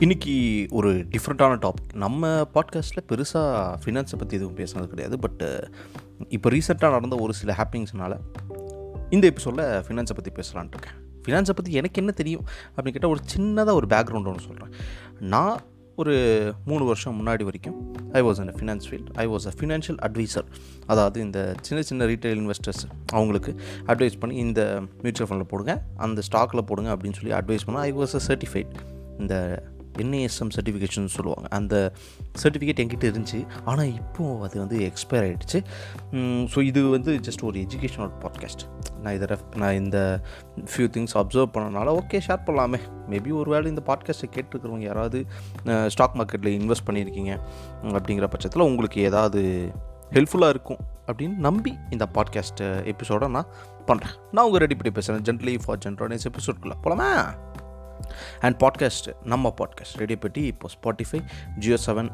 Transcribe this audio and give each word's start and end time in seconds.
இன்னைக்கு 0.00 0.66
ஒரு 0.70 0.90
டிஃப்ரெண்ட்டான 0.94 1.54
டாபிக் 1.60 1.94
நம்ம 1.94 2.42
பாட்காஸ்ட்டில் 2.54 3.04
பெருசாக 3.08 3.76
ஃபினான்ஸை 3.84 4.16
பற்றி 4.18 4.36
எதுவும் 4.36 4.56
பேசுனது 4.56 4.86
கிடையாது. 4.86 5.18
பட் 5.18 5.42
இப்போ 6.28 6.50
ரீசெண்டாக 6.50 6.90
நடந்த 6.90 7.16
ஒரு 7.16 7.32
சில 7.32 7.54
ஹாப்பிங்ஸ்னால 7.58 8.18
இந்த 9.10 9.26
எபிசோடில் 9.26 9.64
ஃபினான்ஸை 9.64 10.16
பற்றி 10.18 10.32
பேசலான்ட்டு 10.32 10.76
இருக்கேன். 10.76 10.98
ஃபினான்ஸை 11.22 11.54
பற்றி 11.54 11.72
எனக்கு 11.72 12.00
என்ன 12.00 12.10
தெரியும் 12.10 12.44
அப்படின்னு 12.76 12.94
கேட்டால் 12.96 13.10
ஒரு 13.10 13.20
சின்னதாக 13.36 13.72
ஒரு 13.72 13.86
பேக்ரவுண்ட் 13.86 14.26
ஒன்று 14.26 14.46
சொல்கிறேன் 14.46 14.72
நான் 15.18 15.60
ஒரு 15.96 16.14
மூணு 16.64 16.84
வருஷம் 16.84 17.16
முன்னாடி 17.20 17.42
வரைக்கும் 17.42 17.94
I 18.12 18.22
was 18.22 18.40
in 18.40 18.52
finance 18.54 18.86
field 18.90 19.08
I 19.14 19.26
was 19.26 19.46
a 19.46 19.52
financial 19.60 19.98
advisor 20.02 20.44
அதாவது 20.86 21.20
இந்த 21.20 21.54
சின்ன 21.60 21.82
சின்ன 21.82 22.04
ரீட்டைல் 22.04 22.42
இன்வெஸ்டர்ஸ் 22.42 22.84
அவங்களுக்கு 23.12 23.54
அட்வைஸ் 23.86 24.20
பண்ணி 24.20 24.36
இந்த 24.36 24.82
மியூச்சுவல் 25.02 25.30
ஃபண்டில் 25.30 25.48
போடுங்க 25.48 25.82
அந்த 25.96 26.22
ஸ்டாக்கில் 26.32 26.66
போடுங்க 26.66 26.96
அப்படின்னு 26.96 27.12
சொல்லி 27.12 27.32
அட்வைஸ் 27.32 27.66
பண்ண 27.66 27.80
ஐ 27.80 27.92
வாஸ் 27.92 28.14
அ 28.14 28.20
சர்டிஃபைட் 28.28 28.74
இந்த 29.18 29.62
என்ஏஎஸ்எம் 30.02 30.52
சர்டிஃபிகேஷன் 30.56 31.06
சொல்லுவாங்க. 31.16 31.46
அந்த 31.58 31.74
சர்டிஃபிகேட் 32.42 32.80
என்கிட்ட 32.82 33.04
இருந்துச்சு. 33.10 33.40
ஆனால் 33.64 33.90
இப்போது 34.00 34.42
அது 34.46 34.56
வந்து 34.58 34.78
எக்ஸ்பயர் 34.88 35.26
ஆகிடுச்சு 35.28 35.60
ஸோ 36.52 36.58
இது 36.62 36.82
வந்து 36.88 37.12
ஜஸ்ட் 37.28 37.44
ஒரு 37.44 37.58
எஜுகேஷனல் 37.66 38.12
பாட்காஸ்ட் 38.24 38.64
நான் 39.02 39.14
இதை 39.14 39.28
ரெஃப் 39.32 39.56
நான் 39.56 39.74
இந்த 39.74 39.98
ஃபியூ 40.70 40.86
திங்ஸ் 40.96 41.16
அப்சர்வ் 41.20 41.50
பண்ணனால 41.56 41.88
ஓகே 42.00 42.20
ஷேர் 42.26 42.44
பண்ணலாமே. 42.46 42.80
மேபி 43.10 43.32
ஒரு 43.32 43.50
வேளை 43.50 43.66
இந்த 43.70 43.82
பாட்காஸ்ட்டை 43.86 44.28
கேட்டுருக்கிறவங்க 44.36 44.86
யாராவது 44.90 45.18
ஸ்டாக் 45.88 46.16
மார்க்கெட்டில் 46.20 46.56
இன்வெஸ்ட் 46.60 46.86
பண்ணியிருக்கீங்க 46.86 47.32
அப்படிங்கிற 47.82 48.28
பட்சத்தில் 48.34 48.68
உங்களுக்கு 48.70 49.00
ஏதாவது 49.00 49.42
ஹெல்ப்ஃபுல்லாக 50.10 50.54
இருக்கும் 50.54 50.82
அப்படின்னு 51.06 51.36
நம்பி 51.46 51.72
இந்த 51.90 52.04
பாட்காஸ்ட் 52.14 52.62
எபிசோடை 52.92 53.28
நான் 53.28 53.50
பண்ணுறேன் 53.86 54.16
நான் 54.32 54.44
உங்கள் 54.44 54.62
ரெடி 54.64 54.74
பண்ணி 54.74 54.92
பேசுகிறேன் 54.92 55.24
ஜென்ட்லி 55.28 55.54
ஃபார் 55.64 55.78
ஜென்ரல் 55.78 56.18
எபிசோட்குள்ளே 56.30 56.76
போலாமா? 56.84 57.10
அண்ட் 58.40 58.62
பாட்காஸ்ட் 58.62 59.08
நம்ம 59.24 59.54
பாட்காஸ்ட் 59.60 59.96
ரேடியோ 59.96 60.18
பெட்டி 60.18 60.46
இப்போ 60.46 60.68
ஸ்பாட்டிஃபை 60.68 61.20
ஜியோ 61.58 61.78
செவன் 61.86 62.10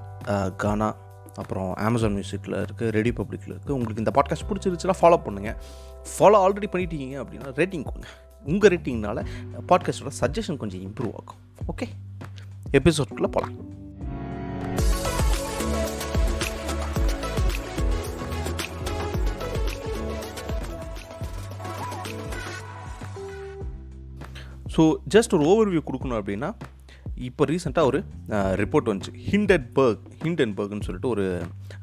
கானா 0.56 0.94
அப்புறம் 1.34 1.74
அமேசான் 1.74 2.14
மியூசிக்கில் 2.14 2.56
இருக்குது 2.64 2.88
ரேடியோ 2.88 3.14
பப்ளிக்கில் 3.16 3.54
இருக்குது 3.54 3.70
உங்களுக்கு 3.70 4.02
இந்த 4.04 4.12
பாட்காஸ்ட் 4.14 4.48
பிடிச்சிருச்சுன்னா 4.48 4.96
ஃபாலோ 5.00 5.18
பண்ணுங்கள் 5.26 5.56
ஃபாலோ 6.18 6.40
ஆல்ரெடி 6.44 6.68
பண்ணிட்டீங்க 6.72 7.16
அப்படின்னா 7.22 7.52
ரேட்டிங் 7.60 7.84
கொடுங்க. 7.84 8.08
உங்கள் 8.44 8.70
ரேட்டிங்னால 8.70 9.26
பாட்காஸ்ட்டோட 9.68 10.12
சஜஷன் 10.20 10.56
கொஞ்சம் 10.56 10.80
இம்ப்ரூவ் 10.80 11.14
ஆகும். 11.14 11.40
ஓகே 11.72 11.86
எபிசோட்குள்ளே 12.72 13.26
போகலாம் 13.26 13.71
ஸோ 24.74 24.82
ஜஸ்ட் 25.16 25.34
ஒரு 25.38 25.44
ஓவர்வியூ 25.52 25.82
கொடுக்கணும் 25.88 26.20
அப்படின்னா 26.20 26.50
இப்போ 27.28 27.42
ரீசெண்டாக 27.50 27.88
ஒரு 27.90 27.98
ரிப்போர்ட் 28.60 28.88
வந்துச்சு. 28.90 29.12
ஹிண்டன்பர்க் 29.30 30.04
ஹிண்டன்பர்க்னு 30.22 30.84
சொல்லிட்டு 30.86 31.08
ஒரு 31.14 31.24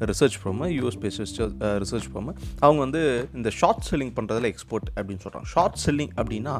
research 0.09 0.37
firm 0.41 0.67
US 0.77 0.97
based 1.03 1.39
research 1.83 2.07
firm 2.11 2.31
அவங்க 2.63 2.79
வந்து 2.85 3.01
இந்த 3.37 3.49
ஷார்ட் 3.59 3.83
செல்லிங் 3.89 4.13
பண்ணுறதுல 4.17 4.49
எக்ஸ்போர்ட் 4.51 4.87
அப்படின்னு 4.97 5.23
சொல்கிறாங்க 5.25 5.49
ஷார்ட் 5.53 5.77
செல்லிங் 5.85 6.13
அப்படின்னா 6.19 6.55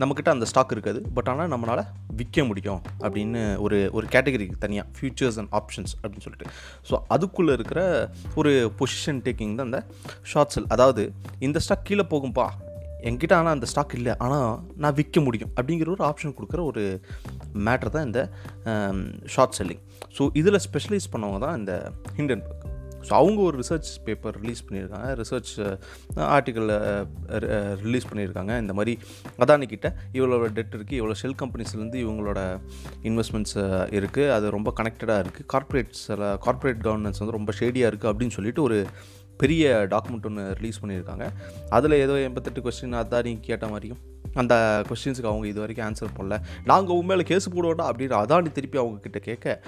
நம்மக்கிட்ட 0.00 0.30
அந்த 0.34 0.46
ஸ்டாக் 0.50 0.74
இருக்காது. 0.76 1.00
பட் 1.16 1.28
ஆனால் 1.32 1.50
நம்மளால் 1.54 1.84
விற்க 2.18 2.44
முடியும் 2.50 2.80
அப்படின்னு 3.06 3.42
ஒரு 3.64 3.78
ஒரு 3.98 4.06
கேட்டகரிக்கு 4.14 4.62
தனியாக 4.64 4.86
ஃபியூச்சர்ஸ் 4.98 5.38
அண்ட் 5.42 5.52
ஆப்ஷன்ஸ் 5.60 5.94
அப்படின்னு 6.02 6.26
சொல்லிட்டு. 6.26 6.48
ஸோ 6.88 6.94
அதுக்குள்ளே 7.16 7.54
இருக்கிற 7.58 7.80
ஒரு 8.40 8.52
பொசிஷன் 8.80 9.20
டேக்கிங் 9.26 9.56
தான் 9.60 9.68
அந்த 9.70 9.80
ஷார்ட் 10.32 10.54
செல் 10.56 10.70
அதாவது 10.76 11.04
இந்த 11.48 11.60
ஸ்டாக் 11.66 11.86
கீழே 11.90 12.06
போகும்பா 12.14 12.46
என்கிட்ட 13.08 13.34
ஆனால் 13.38 13.54
அந்த 13.56 13.66
ஸ்டாக் 13.72 13.96
இல்லை. 13.98 14.14
ஆனால் 14.26 14.48
நான் 14.84 14.96
விற்க 15.00 15.20
முடியும் 15.26 15.52
அப்படிங்கிற 15.56 15.90
ஒரு 15.96 16.04
ஆப்ஷன் 16.10 16.36
கொடுக்குற 16.38 16.62
ஒரு 16.70 16.84
மேட்ரு 17.66 17.94
தான் 17.96 18.06
இந்த 18.10 18.22
ஷார்ட் 19.34 19.58
செல்லிங் 19.58 19.82
ஸோ 20.18 20.24
இதில் 20.42 20.64
ஸ்பெஷலைஸ் 20.68 21.12
பண்ணவங்க 21.12 21.40
தான் 21.46 21.58
இந்த 21.60 21.74
ஹிண்டன்பர்க் 22.18 22.64
ஸோ 23.08 23.12
அவங்க 23.18 23.40
ஒரு 23.48 23.56
ரிசர்ச் 23.60 23.88
பேப்பர் 24.06 24.36
ரிலீஸ் 24.42 24.62
பண்ணியிருக்காங்க. 24.66 25.08
ரிசர்ச் 25.20 25.50
ஆர்டிக்கலில் 26.36 26.72
ரிலீஸ் 27.84 28.08
பண்ணியிருக்காங்க. 28.10 28.52
இந்த 28.62 28.72
மாதிரி 28.78 28.92
அதானிக்கிட்ட 29.44 29.88
இவ்வளோ 30.18 30.38
டெட் 30.56 30.74
இருக்குது 30.76 30.98
இவ்வளோ 31.00 31.16
ஷெல் 31.20 31.36
கம்பெனிஸ்லேருந்து 31.42 32.00
இவங்களோட 32.04 32.40
இன்வெஸ்ட்மெண்ட்ஸ் 33.10 33.56
இருக்குது 33.98 34.32
அது 34.36 34.50
ரொம்ப 34.56 34.72
கனெக்டடாக 34.80 35.24
இருக்குது 35.24 35.48
கார்ப்பரேட்ஸில் 35.54 36.26
கார்ப்பரேட் 36.46 36.82
கவர்னன்ஸ் 36.88 37.22
வந்து 37.22 37.36
ரொம்ப 37.38 37.52
ஷேடியாக 37.60 37.90
இருக்குது 37.92 38.12
அப்படின்னு 38.12 38.36
சொல்லிட்டு 38.38 38.62
ஒரு 38.62 38.80
பெரிய 39.36 39.86
டாக்குமெண்ட் 39.90 40.28
ஒன்று 40.28 40.44
ரிலீஸ் 40.58 40.82
பண்ணியிருக்காங்க. 40.82 41.26
அதில் 41.70 42.02
ஏதோ 42.04 42.14
எண்பத்தெட்டு 42.20 42.60
கொஸ்டின் 42.60 43.00
அதான் 43.02 43.26
நீங்கள் 43.28 43.48
கேட்ட 43.50 43.66
மாதிரியும் 43.66 44.00
அந்த 44.42 44.54
கொஸ்டின்ஸுக்கு 44.88 45.30
அவங்க 45.32 45.46
இது 45.46 45.60
வரைக்கும் 45.60 45.86
ஆன்சர் 45.88 46.16
பண்ணல 46.16 46.36
நாங்கள் 46.64 46.96
உண்மையில 46.96 47.24
கேஸ் 47.32 47.52
போடுவோட்டா 47.54 47.84
அப்படின்னு 47.90 48.16
அதானி 48.22 48.52
திருப்பி 48.52 48.78
அவங்கக்கிட்ட 48.78 49.20
கேட்க 49.28 49.62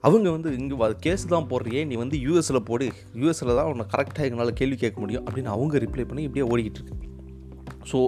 அவங்க 0.00 0.30
வந்து 0.30 0.50
இங்கே 0.58 0.94
கேஸ் 1.00 1.26
தான் 1.26 1.46
போடுறியே 1.50 1.86
நீ 1.86 1.94
வந்து 1.94 2.16
யூஎஸில் 2.18 2.60
போடு 2.60 2.86
யூஎஸில் 3.14 3.56
தான் 3.56 3.70
உன்னை 3.70 3.84
கரெக்டாக 3.94 4.28
எங்களால் 4.28 4.52
கேள்வி 4.52 4.76
கேட்க 4.76 5.00
முடியும் 5.00 5.24
அப்படின்னு 5.26 5.50
அவங்க 5.54 5.78
ரிப்ளை 5.78 6.04
பண்ணி 6.06 6.22
இப்படியே 6.22 6.46
ஓடிக்கிட்டு 6.50 6.80
இருக்கு. 6.80 6.96
ஸோ 7.92 7.98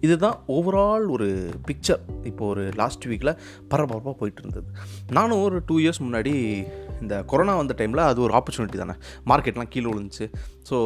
இதுதான் 0.00 0.42
ஓவரால் 0.48 1.08
ஒரு 1.08 1.50
பிக்சர் 1.68 2.00
இப்போ 2.22 2.46
ஒரு 2.46 2.70
லாஸ்ட் 2.76 3.06
வீக்கில் 3.06 3.36
பரபரப்பாக 3.68 4.16
போயிட்டு 4.18 4.42
இருந்தது. 4.44 4.66
நானும் 5.10 5.42
ஒரு 5.42 5.62
டூ 5.66 5.78
இயர்ஸ் 5.78 6.02
முன்னாடி 6.02 6.66
இந்த 7.00 7.22
கொரோனா 7.22 7.56
வந்த 7.56 7.74
டைமில் 7.78 7.96
அது 7.96 8.20
ஒரு 8.20 8.34
ஆப்பர்ச்சுனிட்டி 8.34 8.76
தானே. 8.76 8.92
மார்க்கெட்லாம் 9.26 9.68
கீழே 9.68 9.90
விழுந்துச்சு. 9.90 10.32
ஸோ 10.68 10.78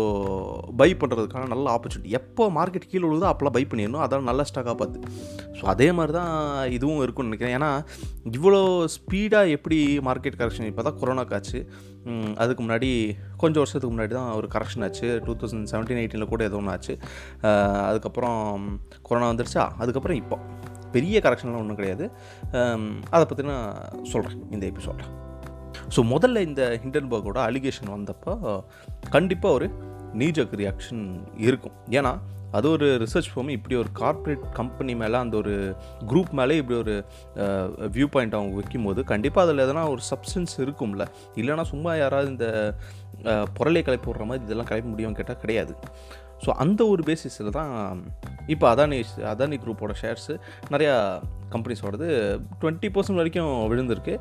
பை 0.80 0.88
பண்ணுறதுக்கான 1.00 1.48
நல்ல 1.52 1.66
ஆப்பர்ச்சுனிட்டி 1.76 2.10
எப்போ 2.18 2.44
மார்க்கெட் 2.58 2.86
கீழே 2.90 3.04
விழுதோ 3.08 3.26
அப்போலாம் 3.30 3.56
பை 3.56 3.62
பண்ணிடணும். 3.70 4.02
அதான் 4.04 4.28
நல்ல 4.30 4.44
ஸ்டாக்காக 4.50 4.74
பார்த்து. 4.82 4.98
ஸோ 5.58 5.64
அதே 5.72 5.88
மாதிரி 5.98 6.12
தான் 6.18 6.34
இதுவும் 6.76 7.02
இருக்கும்னு 7.04 7.30
நினைக்கிறேன். 7.30 7.56
ஏன்னா 7.58 7.70
இவ்வளோ 8.36 8.60
ஸ்பீடாக 8.96 9.54
எப்படி 9.56 9.78
மார்க்கெட் 10.08 10.38
கரெக்ஷன் 10.42 10.70
இப்போ 10.70 10.84
தான் 10.88 10.98
கொரோனா 11.00 11.24
காச்சு 11.32 11.60
அதுக்கு 12.42 12.60
முன்னாடி 12.64 12.90
கொஞ்சம் 13.42 13.62
வருஷத்துக்கு 13.62 13.92
முன்னாடி 13.94 14.12
தான் 14.20 14.30
ஒரு 14.38 14.48
கரெக்ஷன் 14.54 14.84
ஆச்சு. 14.86 15.08
டூ 15.26 15.34
தௌசண்ட் 15.42 15.70
செவன்டீன் 15.72 16.00
எயிட்டீனில் 16.02 16.32
கூட 16.32 16.44
ஏதோ 16.50 16.58
ஒன்று 16.60 16.74
ஆச்சு. 16.74 16.94
அதுக்கப்புறம் 17.88 18.40
கொரோனா 19.08 19.28
வந்துருச்சா? 19.32 19.66
அதுக்கப்புறம் 19.82 20.20
இப்போ. 20.22 20.38
பெரிய 20.96 21.20
கரெக்ஷன்லாம் 21.26 21.62
ஒன்றும் 21.64 21.80
கிடையாது. 21.80 22.04
அதை 23.14 23.24
பற்றி 23.30 23.44
நான் 23.52 23.70
சொல்கிறேன் 24.14 24.40
இந்த 24.54 24.64
எபிசோடில் 24.72 25.08
ஸோ 25.94 26.02
முதல்ல 26.12 26.42
இந்த 26.48 26.62
ஹிண்டன்பர்கோட 26.84 27.38
அலிகேஷன் 27.48 27.90
வந்தப்போ 27.96 28.34
கண்டிப்பாக 29.16 29.56
ஒரு 29.58 29.68
நீஜக் 30.22 30.54
ரியாக்ஷன் 30.62 31.02
இருக்கும். 31.46 31.76
ஏன்னா 31.98 32.12
அது 32.58 32.66
ஒரு 32.74 32.86
ரிசர்ச் 33.02 33.30
ஃபார்ம் 33.30 33.48
இப்படி 33.54 33.74
ஒரு 33.80 33.90
கார்ப்பரேட் 34.00 34.42
கம்பெனி 34.58 34.92
மேலே 35.00 35.16
அந்த 35.22 35.34
ஒரு 35.40 35.54
குரூப் 36.10 36.30
மேலே 36.40 36.56
இப்படி 36.60 36.76
ஒரு 36.82 36.94
வியூ 37.96 38.06
பாயிண்ட் 38.14 38.36
அவங்க 38.38 38.54
வைக்கும்போது 38.58 39.00
கண்டிப்பாக 39.12 39.46
அதில் 39.46 39.62
எதனா 39.64 39.82
ஒரு 39.94 40.02
சப்ஸ்டன்ஸ் 40.10 40.54
இருக்கும்ல. 40.64 41.04
இல்லைனா 41.40 41.64
சும்மா 41.72 41.92
யாராவது 42.02 42.30
இந்த 42.34 42.48
பொருளை 43.58 43.82
கலைப்பு 43.88 44.08
விடுற 44.10 44.26
மாதிரி 44.30 44.46
இதெல்லாம் 44.48 44.70
கலைப்ப 44.70 44.92
முடியும்னு 44.92 45.18
கேட்டால் 45.20 45.42
கிடையாது. 45.44 45.74
ஸோ 46.44 46.50
அந்த 46.64 46.80
ஒரு 46.92 47.02
பேசிஸில் 47.08 47.54
தான் 47.58 47.72
இப்போ 48.54 48.66
அதானி 48.74 48.98
அதானி 49.32 49.56
குரூப்போட 49.64 49.92
ஷேர்ஸு 50.02 50.34
நிறையா 50.74 50.94
கம்பெனிஸோடது 51.54 52.06
டுவெண்ட்டி 52.60 52.88
பர்சன்ட் 52.94 53.20
வரைக்கும் 53.20 53.52
விழுந்திருக்கு. 53.72 54.14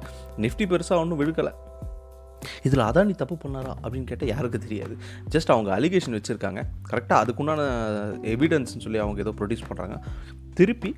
நிஃப்டி 0.46 0.68
பெருசாக 0.74 1.04
ஒன்றும் 1.04 1.22
விழுக்கலை. 1.22 1.54
இதில் 2.68 2.84
அதானி 2.90 3.14
தப்பு 3.22 3.36
பண்ணாரா 3.44 3.74
அப்படின்னு 3.84 4.08
கேட்டால் 4.10 4.32
யாருக்கு 4.34 4.60
தெரியாது. 4.66 4.94
ஜஸ்ட் 5.34 5.54
அவங்க 5.54 5.70
அலிகேஷன் 5.78 6.18
வச்சுருக்காங்க. 6.18 6.62
கரெக்டாக 6.92 7.18
அதுக்குண்டான 7.24 7.62
எவிடன்ஸ்னு 8.34 8.86
சொல்லி 8.86 9.02
அவங்க 9.06 9.24
ஏதோ 9.26 9.34
ப்ரொடியூஸ் 9.42 9.68
பண்ணுறாங்க 9.70 9.98
திருப்பி 10.60 10.92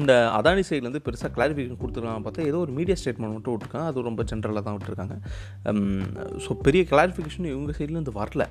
இந்த 0.00 0.12
அதானி 0.36 0.62
சைட்லேருந்து 0.66 1.02
பெருசாக 1.06 1.30
கிளாரிஃபிகேஷன் 1.36 1.80
கொடுத்துருக்காங்க 1.80 2.22
பார்த்தா 2.26 2.46
ஏதோ 2.50 2.58
ஒரு 2.66 2.72
மீடியா 2.76 2.96
ஸ்டேட்மெண்ட் 3.00 3.34
மட்டும் 3.36 3.54
விட்டுருக்காங்க. 3.54 3.88
அது 3.90 4.06
ரொம்ப 4.10 4.22
ஜென்ரலாக 4.30 4.62
தான் 4.66 4.76
விட்டுருக்காங்க. 4.76 5.16
ஸோ 6.44 6.52
பெரிய 6.66 6.82
கிளாரிஃபிகேஷன் 6.92 7.48
இவங்க 7.54 7.74
சைட்லேருந்து 7.78 8.14
வரல. 8.20 8.44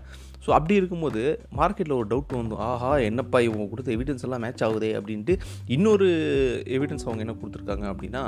ஸோ 0.45 0.49
அப்படி 0.49 0.75
இருக்கும்போது 0.75 1.21
மார்க்கெட்டில் 1.59 1.95
ஒரு 1.97 2.07
டவுட் 2.07 2.35
வந்து 2.37 2.55
ஆஹா 2.67 2.91
என்னப்பா 3.07 3.39
இவங்க 3.39 3.65
கொடுத்த 3.69 3.91
எவிடன்ஸ் 3.95 4.23
எல்லாம் 4.27 4.43
மேட்ச் 4.45 4.63
ஆகுதே 4.67 4.89
அப்படின்ட்டு 4.99 5.33
இன்னொரு 5.75 6.07
எவிடன்ஸ் 6.77 7.05
அவங்க 7.07 7.23
என்ன 7.25 7.35
கொடுத்துருக்காங்க 7.41 7.85
அப்படின்னா 7.91 8.23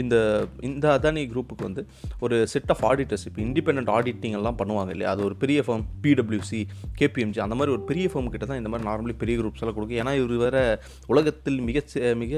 இந்த 0.00 0.16
இந்த 0.60 0.86
அதானி 0.96 1.22
குரூப்புக்கு 1.32 1.68
வந்து 1.68 1.82
ஒரு 2.20 2.38
செட் 2.46 2.72
ஆஃப் 2.74 2.84
ஆடிட்டர்ஸ் 2.90 3.26
இப்போ 3.30 3.42
இண்டிபெண்ட் 3.46 3.92
ஆடிட்டிங் 3.96 4.36
எல்லாம் 4.40 4.58
பண்ணுவாங்க 4.60 4.92
இல்லையா? 4.96 5.12
அது 5.14 5.24
ஒரு 5.28 5.36
பெரிய 5.44 5.60
ஃபார்ம் 5.66 5.84
பிடபிள்யூசி 6.04 6.60
கேபிஎம்ஜி 7.00 7.40
அந்த 7.46 7.54
மாதிரி 7.54 7.74
ஒரு 7.76 7.84
பெரிய 7.90 8.08
ஃபார்ம் 8.12 8.32
கிட்ட 8.34 8.46
தான் 8.46 8.60
இந்த 8.62 8.72
மாதிரி 8.72 8.88
நார்மலி 8.90 9.16
பெரிய 9.22 9.36
குரூப்ஸ் 9.40 9.62
எல்லாம் 9.64 9.76
கொடுக்கும். 9.78 10.00
ஏன்னா 10.02 10.14
இவர் 10.20 10.42
வேறு 10.44 10.62
உலகத்தில் 11.06 11.60
மிக 11.68 11.78
மிக 12.24 12.34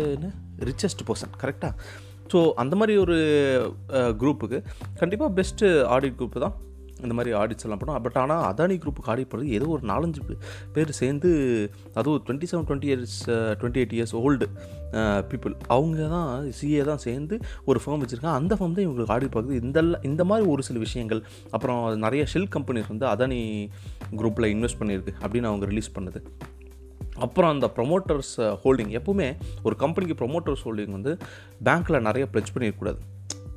ரிச்சஸ்ட் 0.70 1.04
பர்சன் 1.08 1.34
கரெக்டாக 1.42 1.74
ஸோ 2.32 2.40
அந்த 2.62 2.74
மாதிரி 2.80 2.94
ஒரு 3.04 3.16
குரூப்புக்கு 4.20 4.58
கண்டிப்பாக 5.00 5.30
பெஸ்ட்டு 5.38 5.66
ஆடிட் 5.94 6.18
குரூப்பு 6.20 6.44
தான் 6.44 6.54
இந்த 7.04 7.14
மாதிரி 7.18 7.32
ஆடிட்ஸ் 7.40 7.66
எல்லாம் 7.66 7.80
பண்ணும் 7.80 8.04
பட் 8.06 8.18
ஆனால் 8.22 8.44
அதானி 8.50 8.76
குரூப்புக்கு 8.82 9.10
ஆடிட் 9.14 9.30
பண்ணுறது 9.32 9.56
ஏதோ 9.58 9.68
ஒரு 9.76 9.84
நாலஞ்சு 9.92 10.22
பேர் 10.76 10.92
சேர்ந்து 11.00 11.30
அதுவும் 11.98 12.22
twenty 12.26 12.48
seven 12.52 12.66
twenty 12.68 12.90
years 12.90 13.18
twenty 13.60 13.82
eight 13.82 13.96
years 13.98 14.14
old 14.22 14.48
people 15.30 15.54
அவங்க 15.74 16.08
தான் 16.14 16.30
சிஏ 16.58 16.82
தான் 16.90 17.02
சேர்ந்து 17.06 17.34
ஒரு 17.70 17.78
ஃபார்ம் 17.82 18.02
வச்சுருக்காங்க. 18.02 18.38
அந்த 18.40 18.54
ஃபார்ம் 18.58 18.74
தான் 18.76 18.86
இவங்களுக்கு 18.86 19.14
ஆடிட் 19.16 19.34
பார்க்குது 19.36 19.60
இந்த 19.66 19.80
இந்த 20.10 20.22
மாதிரி 20.30 20.46
ஒரு 20.54 20.62
சில 20.68 20.78
விஷயங்கள் 20.86 21.20
அப்புறம் 21.56 21.80
நிறைய 22.06 22.24
ஷெல் 22.32 22.50
கம்பெனிஸ் 22.56 22.90
வந்து 22.92 23.06
அதானி 23.12 23.40
குரூப்பில் 24.20 24.50
இன்வெஸ்ட் 24.54 24.80
பண்ணியிருக்கு 24.82 25.14
அப்படின்னு 25.22 25.50
அவங்க 25.52 25.66
ரிலீஸ் 25.72 25.94
பண்ணுது. 25.96 26.20
அப்புறம் 27.24 27.50
அந்த 27.54 27.66
ப்ரொமோட்டர்ஸ் 27.76 28.34
ஹோல்டிங் 28.62 28.92
எப்பவுமே 28.98 29.26
ஒரு 29.66 29.74
கம்பெனிக்கு 29.82 30.14
ப்ரொமோட்டர்ஸ் 30.20 30.62
ஹோல்டிங் 30.66 30.94
வந்து 30.98 31.12
பேங்க்கில் 31.66 32.04
நிறைய 32.08 32.26
ப்ளெச் 32.32 32.52
பண்ணிடக்கூடாது 32.54 33.00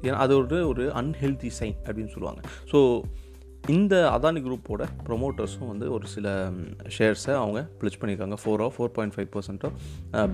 ஏன்னா 0.05 0.17
அது 0.23 0.33
ஒரு 0.39 0.57
ஒரு 0.71 0.83
அன்ஹெல்தி 1.01 1.49
சைன் 1.59 1.77
அப்படின்னு 1.85 2.11
சொல்லுவாங்க. 2.15 2.41
ஸோ 2.71 2.79
இந்த 3.73 3.95
அதானி 4.15 4.39
குரூப்போட 4.45 4.83
ப்ரொமோட்டர்ஸும் 5.07 5.69
வந்து 5.69 5.85
ஒரு 5.91 6.07
சில 6.07 6.27
ஷேர்ஸை 6.97 7.33
அவங்க 7.33 7.59
ப்ளெச் 7.79 7.97
பண்ணியிருக்காங்க. 8.01 8.35
ஃபோரோ 8.43 8.67
ஃபோர் 8.75 8.91
பாயிண்ட் 8.97 9.15
ஃபைவ் 9.15 9.29
பர்சென்ட்டோ 9.35 9.69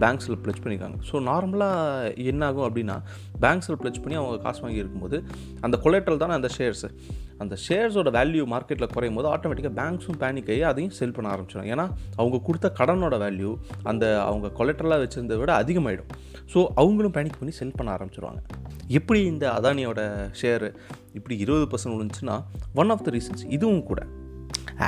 பேங்க்ஸில் 0.01 0.39
ப்ளெச் 0.44 0.62
பண்ணியிருக்காங்க. 0.63 0.98
ஸோ 1.10 1.16
நார்மலாக 1.30 2.16
என்ன 2.31 2.45
ஆகும் 2.45 2.68
அப்படின்னா 2.68 2.98
பேங்க்ஸில் 3.45 3.80
ப்ளெச் 3.81 4.01
பண்ணி 4.04 4.18
அவங்க 4.19 4.42
காசு 4.45 4.62
வாங்கி 4.62 4.81
இருக்கும்போது 4.83 5.24
அந்த 5.62 5.80
கொலேட்ரல் 5.83 6.22
தானே 6.24 6.33
அந்த 6.39 6.50
ஷேர்ஸு 6.57 6.89
அந்த 7.44 7.56
ஷேர்ஸோட 7.66 8.10
வேல்யூ 8.18 8.44
மார்க்கெட்டில் 8.54 8.92
குறையும் 8.94 9.18
போது 9.20 9.30
ஆட்டோமேட்டிக்காக 9.36 9.76
பேங்க்ஸும் 9.80 10.20
பேனிக் 10.24 10.52
ஆகி 10.54 10.64
அதையும் 10.72 10.96
செல் 11.00 11.16
பண்ண 11.18 11.28
ஆரம்பிச்சிடும். 11.34 11.70
ஏன்னா 11.74 11.86
அவங்க 12.20 12.40
கொடுத்த 12.48 12.70
கடனோட 12.80 13.18
வேல்யூ 13.26 13.52
அந்த 13.92 14.06
அவங்க 14.30 14.50
கொலெட்ரலாக 14.60 15.06
வச்சுருந்ததை 15.06 15.40
விட 15.44 15.54
அதிகமாகிடும் 15.64 16.12
ஸோ 16.54 16.62
அவங்களும் 16.84 17.16
பேனிக் 17.18 17.40
பண்ணி 17.42 17.54
செல் 17.60 17.78
பண்ண 17.78 17.90
ஆரம்பிச்சிருவாங்க. 17.98 18.42
எப்படி 19.00 19.20
இந்த 19.34 19.46
அதானியோட 19.58 20.02
ஷேரு 20.42 20.70
இப்படி 21.18 21.36
இருபது 21.44 21.66
பர்சன்ட் 21.72 21.96
விழுந்துச்சுன்னா 21.96 22.38
ஒன் 22.82 22.92
ஆஃப் 22.96 23.06
த 23.06 23.12
ரீசன்ஸ் 23.18 23.46
இதுவும் 23.58 23.86
கூட. 23.92 24.02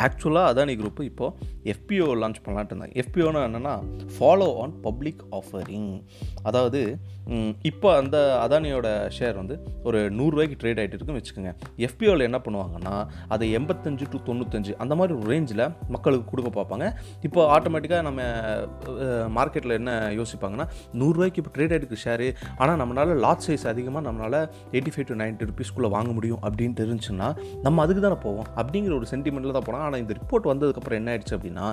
ஆக்சுவலாக 0.01 0.51
அதானி 0.51 0.73
குரூப் 0.81 1.01
இப்போது 1.09 1.49
எஃபிஓ 1.73 2.07
லான்ச் 2.21 2.39
பண்ணலான்ட்டு 2.45 2.73
இருந்தாங்க. 2.73 2.95
எஃபிஓனா 3.03 3.41
என்னென்னா 3.47 3.73
ஃபாலோ 4.15 4.47
ஆன் 4.63 4.73
பப்ளிக் 4.85 5.21
ஆஃபரிங் 5.39 5.91
அதாவது 6.49 6.81
இப்போ 7.69 7.89
அந்த 7.99 8.17
அதானியோட 8.45 8.87
ஷேர் 9.17 9.35
வந்து 9.41 9.55
ஒரு 9.87 9.99
நூறுரூவாய்க்கு 10.17 10.57
ட்ரேட் 10.61 10.79
ஆகிட்டு 10.81 10.95
இருக்குன்னு 10.97 11.19
வச்சுக்கோங்க. 11.19 11.51
எஃபிஓவில் 11.87 12.25
என்ன 12.29 12.39
பண்ணுவாங்கன்னா 12.45 12.95
அதை 13.33 13.47
எண்பத்தஞ்சு 13.59 14.05
டு 14.13 14.17
தொண்ணூத்தஞ்சு 14.29 14.73
அந்த 14.83 14.93
மாதிரி 14.99 15.13
ஒரு 15.19 15.27
ரேஞ்சில் 15.33 15.63
மக்களுக்கு 15.95 16.25
கொடுக்க 16.31 16.49
பார்ப்பாங்க. 16.57 16.87
இப்போ 17.27 17.41
ஆட்டோமேட்டிக்காக 17.57 18.03
நம்ம 18.09 18.21
மார்க்கெட்டில் 19.37 19.77
என்ன 19.79 19.93
யோசிப்பாங்கன்னா 20.19 20.67
நூறுரூவாய்க்கு 21.01 21.41
இப்போ 21.43 21.53
ட்ரேட் 21.57 21.75
ஆகிட்டு 21.77 22.01
ஷேரு 22.05 22.27
ஆனால் 22.61 22.77
நம்மளால் 22.83 23.13
லாட் 23.25 23.45
சைஸ் 23.47 23.65
அதிகமாக 23.73 24.03
நம்மளால் 24.09 24.39
எயிட்டி 24.75 24.93
ஃபைவ் 24.95 25.07
டு 25.11 25.17
நைன்ட்டி 25.23 25.49
ருபீஸ்க்குள்ளே 25.51 25.91
வாங்க 25.95 26.11
முடியும் 26.17 26.41
அப்படின்ட்டு 26.47 26.81
தெரிஞ்சுன்னா 26.83 27.29
நம்ம 27.67 27.81
அதுக்கு 27.85 28.03
தானே 28.07 28.19
போவோம். 28.27 28.49
அப்படிங்கிற 28.61 28.93
ஒரு 28.99 29.09
சென்டிமெண்ட்டில் 29.13 29.57
தான் 29.59 29.67
போனோம் 29.69 29.82
ஆனால் 29.83 29.99
இந்த 29.99 30.13
ரிப்போர்ட் 30.13 30.49
வந்ததுக்கப்புறம் 30.51 30.99
என்ன 31.01 31.11
ஆயிடுச்சு 31.13 31.35
அப்படின்னா 31.37 31.65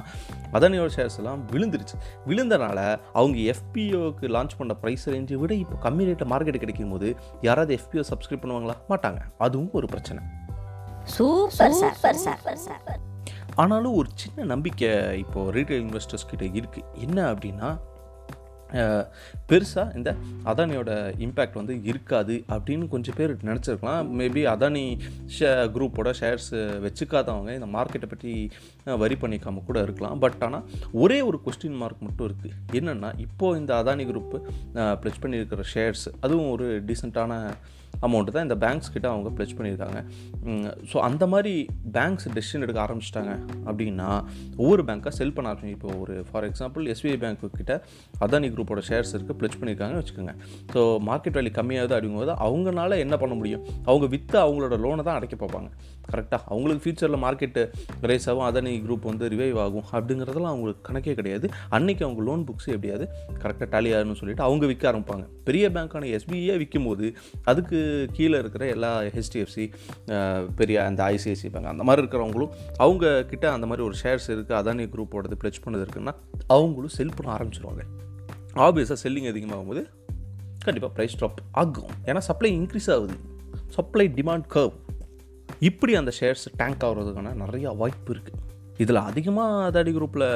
அதானியோட 0.52 0.90
ஷேர்ஸ் 0.96 1.18
எல்லாம் 1.18 1.42
விழுந்துருச்சு. 1.52 1.96
விழுந்தனால 2.26 2.78
அவங்க 3.12 3.38
எஃபிஓக்கு 3.52 4.26
லான்ச் 4.36 4.56
பண்ண 4.58 4.76
ப்ரைஸ் 4.82 5.06
ரேஞ்சை 5.06 5.34
விட 5.34 5.54
இப்போ 5.54 5.90
கம்மி 5.90 6.06
ரேட்டில் 6.08 6.30
மார்க்கெட் 6.32 6.64
கிடைக்கும் 6.64 6.90
போது 6.90 7.16
யாராவது 7.40 7.72
எஃபிஓ 7.76 8.04
சப்ஸ்கிரைப் 8.12 8.42
பண்ணுவாங்களா? 8.42 8.76
மாட்டாங்க. 8.88 9.20
அதுவும் 9.38 9.70
ஒரு 9.72 9.86
பிரச்சனை. 9.86 10.22
சூப்பர் 11.04 11.72
சூப்பர் 11.72 12.20
சூப்பர் 12.24 12.60
சூப்பர் 12.66 13.00
ஆனாலும் 13.54 13.94
ஒரு 13.94 14.08
சின்ன 14.14 14.44
நம்பிக்கை 14.44 15.18
இப்போது 15.18 15.52
ரீட்டைல் 15.52 15.82
இன்வெஸ்டர்ஸ் 15.84 16.28
கிட்ட 16.30 16.44
இருக்குது 16.58 16.84
என்ன 16.92 17.32
அப்படின்னா 17.32 17.68
பெருசாக 19.50 19.96
இந்த 19.98 20.10
அதானியோட 20.52 20.90
இம்பேக்ட் 21.26 21.58
வந்து 21.60 21.74
இருக்காது 21.90 22.34
அப்படின்னு 22.54 22.86
கொஞ்சம் 22.94 23.16
பேர் 23.18 23.32
நினச்சிருக்கலாம். 23.48 24.10
மேபி 24.20 24.42
அதானி 24.54 24.84
ஷே 25.36 25.50
குரூப்போட 25.76 26.12
ஷேர்ஸ் 26.20 26.50
வச்சுக்காதவங்க 26.86 27.52
இந்த 27.58 27.70
மார்க்கெட்டை 27.76 28.10
பற்றி 28.12 28.32
வரி 29.04 29.18
பண்ணிக்காம 29.24 29.64
கூட 29.70 29.78
இருக்கலாம். 29.86 30.18
பட் 30.24 30.44
ஆனால் 30.48 30.64
ஒரே 31.04 31.18
ஒரு 31.30 31.40
கொஸ்டின் 31.46 31.80
மார்க் 31.82 32.06
மட்டும் 32.06 32.28
இருக்குது 32.28 32.56
என்னென்னா 32.80 33.12
இப்போது 33.26 33.60
இந்த 33.62 33.74
அதானி 33.82 34.06
குரூப்பு 34.12 34.38
ப்ளஸ் 35.02 35.22
பண்ணியிருக்கிற 35.24 35.64
ஷேர்ஸ் 35.74 36.06
அதுவும் 36.24 36.50
ஒரு 36.54 36.68
டீசெண்டான 36.88 37.42
அமௌண்ட்டு 38.06 38.34
தான் 38.34 38.46
இந்த 38.48 38.56
பேங்க்ஸ் 38.64 38.92
கிட்ட 38.94 39.06
அவங்க 39.14 39.30
ப்ளச் 39.36 39.54
பண்ணியிருக்காங்க. 39.58 39.98
ஸோ 40.90 40.96
அந்த 41.08 41.24
மாதிரி 41.32 41.54
பேங்க்ஸ் 41.96 42.28
டெசிஷன் 42.36 42.64
எடுக்க 42.66 42.80
ஆரம்பிச்சிட்டாங்க 42.86 43.32
அப்படின்னா 43.68 44.08
ஒவ்வொரு 44.62 44.82
பேங்க்காக 44.88 45.14
செல் 45.18 45.34
பண்ண 45.36 45.52
ஆரம்பிச்சு 45.52 45.76
இப்போ 45.78 45.90
ஒரு 46.02 46.16
ஃபார் 46.30 46.46
எக்ஸாம்பிள் 46.50 46.88
எஸ்பிஐ 46.94 47.16
பேங்க் 47.24 47.44
கிட்ட 47.60 47.74
அதானி 48.26 48.50
குரூப்போட 48.54 48.82
ஷேர்ஸ் 48.90 49.14
இருக்குது 49.16 49.38
ப்ளச் 49.40 49.58
பண்ணியிருக்காங்கன்னு 49.60 50.02
வச்சுக்கோங்க. 50.02 50.34
ஸோ 50.74 50.82
மார்க்கெட் 51.10 51.36
வேல்யூ 51.38 51.54
கம்மியாகுது 51.60 51.96
அப்படிங்கும்போது 51.96 52.34
அவங்களால 52.46 52.98
என்ன 53.04 53.16
பண்ண 53.22 53.36
முடியும்? 53.40 53.64
அவங்க 53.90 54.06
விற்று 54.14 54.38
அவங்களோட 54.44 54.76
லோனை 54.84 55.04
தான் 55.08 55.18
அடைக்க 55.20 55.36
பார்ப்பாங்க. 55.42 55.70
கரெக்டாக 56.10 56.42
அவங்களுக்கு 56.52 56.82
ஃபியூச்சரில் 56.84 57.22
மார்க்கெட்டு 57.24 57.62
ரைஸ் 58.10 58.28
ஆகும் 58.30 58.46
அதானி 58.46 58.72
குரூப் 58.86 59.04
வந்து 59.10 59.26
ரிவைவ் 59.34 59.58
ஆகும் 59.64 59.86
அப்படிங்கிறதெல்லாம் 59.96 60.52
அவங்களுக்கு 60.54 60.82
கணக்கே 60.88 61.14
கிடையாது. 61.20 61.46
அன்றைக்கி 61.76 62.02
அவங்க 62.06 62.22
லோன் 62.28 62.42
புக்ஸ் 62.48 62.68
எப்படியாவது 62.76 63.06
கரெக்டாக 63.42 63.68
டேலி 63.74 63.92
ஆகணும்னு 63.96 64.20
சொல்லிட்டு 64.22 64.44
அவங்க 64.48 64.64
விற்க 64.72 64.86
ஆரம்பிப்பாங்க. 64.90 65.24
பெரிய 65.48 65.66
பேங்க்கான 65.76 66.08
எஸ்பிஐயே 66.18 66.56
விற்கும் 66.62 66.88
போது 66.88 67.06
அதுக்கு 67.52 67.79
கீழே 68.16 68.38
இருக்கிற 68.38 68.66
எல்லா 68.74 68.90
ஹெச்டிஎஃப்சி 69.16 69.64
பெரிய 70.56 70.84
அந்த 70.84 71.00
ஐசிஐசி 71.14 71.48
பேங்க் 71.54 71.70
அந்த 71.72 71.86
மாதிரி 71.88 72.04
இருக்கிறவங்களும் 72.04 72.52
அவங்க 72.76 73.12
கிட்ட 73.30 73.46
அந்த 73.52 73.68
மாதிரி 73.70 73.86
ஒரு 73.88 73.96
ஷேர்ஸ் 74.02 74.28
இருக்குது 74.34 74.58
அதானி 74.60 74.86
குரூப்போடது 74.94 75.38
ப்ளெச் 75.42 75.62
பண்ணது 75.64 75.84
இருக்குன்னா 75.86 76.14
அவங்களும் 76.56 76.94
செல் 76.98 77.16
பண்ண 77.16 77.30
ஆரம்பிச்சிருவாங்க. 77.36 77.84
ஆப்வியஸாக 78.66 79.00
செல்லிங் 79.04 79.30
அதிகமாகும் 79.32 79.72
போது 79.72 79.82
கண்டிப்பாக 80.64 80.92
ப்ரைஸ் 80.96 81.18
ட்ராப் 81.20 81.42
ஆகும். 81.62 81.92
ஏன்னா 82.04 82.22
சப்ளை 82.28 82.52
இன்க்ரீஸ் 82.60 82.90
ஆகுது. 82.94 83.16
சப்ளை 83.76 84.06
டிமாண்ட் 84.20 84.46
கர்வ் 84.54 84.76
இப்படி 85.68 85.92
அந்த 86.00 86.12
ஷேர்ஸ் 86.20 86.44
டேங்க் 86.56 86.84
ஆகிறதுக்கான 86.86 87.34
நிறையா 87.44 87.70
வாய்ப்பு 87.76 88.12
இருக்குது 88.14 88.38
இதில் 88.82 89.00
அதிகமாக 89.08 89.64
அதாடி 89.68 89.92
குரூப்பில் 89.96 90.26